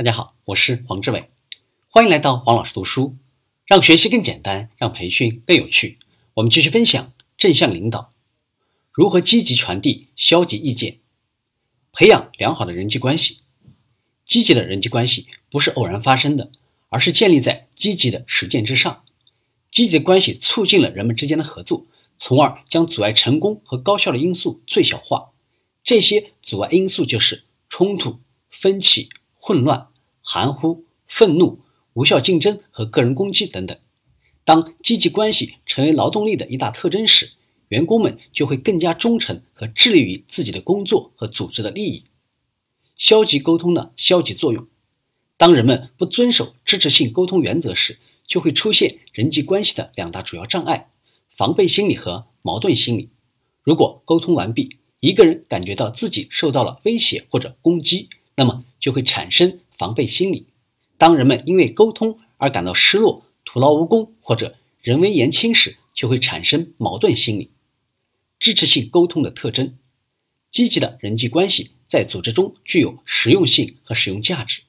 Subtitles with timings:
[0.00, 1.28] 大家好，我是黄志伟，
[1.90, 3.18] 欢迎来到黄老师读书，
[3.66, 5.98] 让学习更简单，让培训更有趣。
[6.32, 8.10] 我们继续分享正向领导，
[8.92, 11.00] 如何积极传递消极意见，
[11.92, 13.40] 培养良好的人际关系。
[14.24, 16.50] 积极的人际关系不是偶然发生的，
[16.88, 19.04] 而是建立在积极的实践之上。
[19.70, 21.84] 积极关系促进了人们之间的合作，
[22.16, 25.32] 从而将阻碍成功和高效的因素最小化。
[25.84, 28.20] 这些阻碍因素就是冲突、
[28.50, 29.88] 分歧、混乱。
[30.32, 31.58] 含糊、愤怒、
[31.94, 33.76] 无效竞争和个人攻击等等。
[34.44, 37.32] 当积极关系成为劳动力的一大特征时，
[37.66, 42.04] 员工们就会更加忠诚和致力于自己的工作和组织的利益。
[42.96, 44.68] 消极沟通的消极作用：
[45.36, 50.90] 当人们不遵守支持性沟通原则时，就会出现人际关系的两大主要障碍：
[51.36, 53.10] 防备心理和矛盾心理。
[53.64, 59.58] 如果沟通完毕，一个人感觉到自己受到了威胁或者攻击，那么就会产生。
[59.80, 60.46] 防备心理，
[60.98, 67.50] 当人们因为沟通而感到失落、徒劳无功或者人微言轻时，就会产生矛盾心理。
[68.38, 69.78] 支持性沟通的特征：
[70.50, 74.60] 积极的人际关系在组织中具有实用性和使用价值。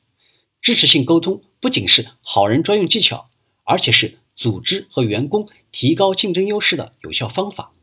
[0.61, 3.29] 支持性沟通不仅是好人专用技巧，
[3.65, 7.73] 而且是组织和员工提高竞争优势的有效方法。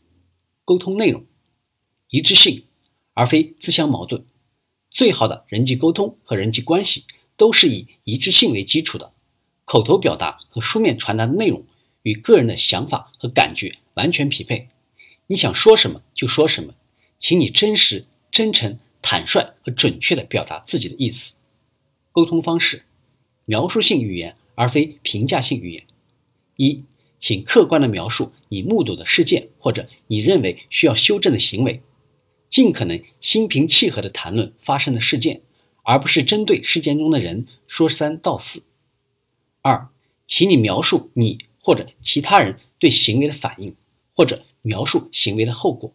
[0.64, 1.26] 沟通内容
[2.08, 2.64] 一致性，
[3.12, 4.24] 而非自相矛盾。
[4.88, 7.04] 最好的人际沟通和人际关系。
[7.38, 9.12] 都是以一致性为基础的，
[9.64, 11.64] 口头表达和书面传达的内容
[12.02, 14.68] 与个人的想法和感觉完全匹配。
[15.28, 16.74] 你想说什么就说什么，
[17.18, 21.36] 请你真实、真诚、坦率和准确地表达自己的意思。
[22.12, 22.82] 沟通方式：
[23.44, 25.86] 描述性语言而非评价性语言。
[26.56, 26.82] 一，
[27.20, 31.82] 请客观地描述你目睹的事件或者你认为需要修正的行为，
[32.50, 35.42] 尽可能心平气和地谈论发生的事件。
[35.88, 38.64] 而不是针对事件中的人说三道四。
[39.62, 39.88] 二，
[40.26, 43.74] 请你描述你或者其他人对行为的反应，
[44.14, 45.94] 或者描述行为的后果，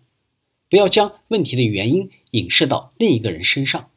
[0.67, 3.91] 不要将问题的原因引射到另一个人身上。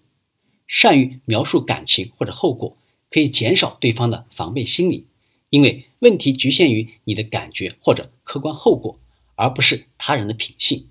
[0.66, 2.76] 善于描述感情或者后果，
[3.08, 5.06] 可以减少对方的防备心理，
[5.48, 9.00] 因为问题局限于你的感觉或者客观后果，
[9.34, 10.90] 而不是他人的品性。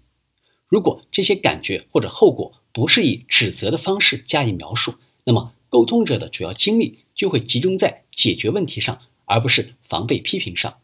[0.68, 10.78] 如果这些感觉或者后果，不是以指责的方式加以描述，那么沟通者的主要精力就会集中在解决问题上，而不是防备批评上。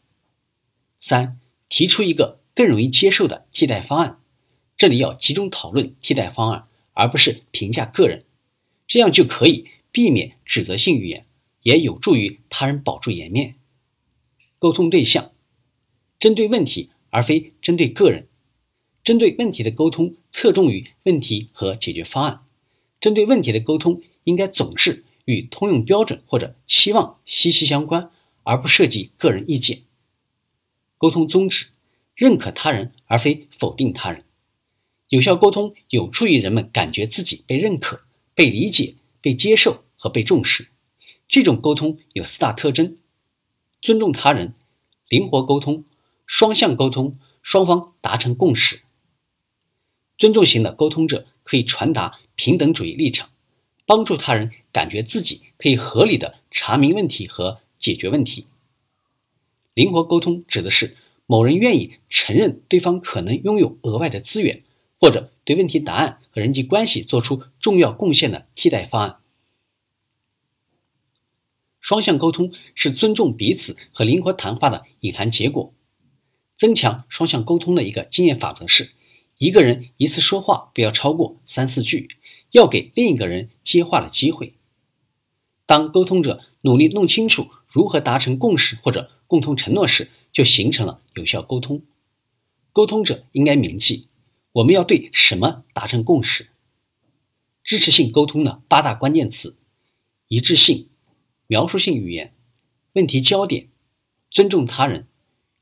[0.97, 4.21] 三、提出一个更容易接受的替代方案，
[4.77, 8.23] 这里要集中讨论替代方案，而不是评价个人，
[8.87, 11.25] 这样就可以避免指责性语言，
[11.63, 13.55] 也有助于他人保住颜面。
[14.59, 15.33] 沟通对象，
[16.17, 18.29] 针对问题而非针对个人。
[19.03, 22.41] 针对问题的沟通侧重于问题和解决方案。
[22.99, 28.11] 针对问题的沟通应该总是与通用标准或者期望息息相关，
[28.43, 29.81] 而不涉及个人意见。
[30.97, 31.67] 沟通宗旨：
[32.15, 34.23] 认可他人而非否定他人。
[35.09, 38.01] 有效沟通有助于人们感觉自己被认可、
[38.33, 40.69] 被理解、被接受和被重视。
[41.27, 42.97] 这种沟通有四大特征：
[43.81, 44.53] 尊重他人、
[45.09, 45.83] 灵活沟通、
[46.25, 48.81] 双向沟通、双方达成共识。
[50.21, 53.31] 尊重型的沟通者可以传达平等主义立场，
[53.87, 58.45] 帮助他人感觉自己可以合理的查明问题和解决问题。
[59.73, 60.95] 灵活沟通指的是
[61.25, 64.61] 某人愿意承认对方可能拥有额外的资源，
[64.99, 69.17] 或者对问题答案和人际关系做出重要贡献的替代方案。
[71.79, 75.73] 双向沟通是尊重彼此和灵活谈话的隐含结果。
[76.55, 78.91] 增强双向沟通的一个经验法则是。
[79.41, 82.15] 一个人一次说话不要超过三四句，
[82.51, 84.53] 要给另一个人接话的机会。
[85.65, 91.81] 当沟通者努力弄清楚如何达成共识或者共同承诺时，就形成了有效沟通。
[92.71, 94.09] 沟通者应该铭记
[94.51, 96.49] 我们要对什么达成共识。
[97.63, 99.57] 支持性沟通的八大关键词：
[100.27, 100.87] 一致性、
[101.47, 102.35] 描述性语言、
[102.93, 103.69] 问题焦点、
[104.29, 105.07] 尊重他人、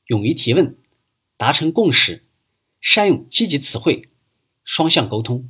[0.07, 0.75] 勇于提问、
[1.38, 2.25] 达成共识。
[2.81, 4.10] 善用积极词汇，
[4.64, 5.50] 双向沟通。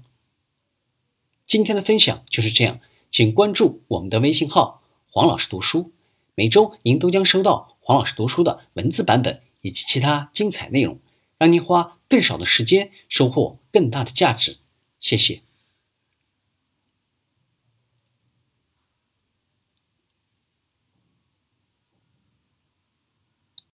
[1.45, 2.79] 今天的分享就是这样，
[3.09, 5.91] 请关注我们的微信号“黄老师读书”，
[6.35, 10.99] 每周您都将收到黄老师读书的文字版本以及其他精彩内容，
[11.37, 14.57] 让您花更少的时间收获更大的价值。
[14.99, 15.41] 谢谢。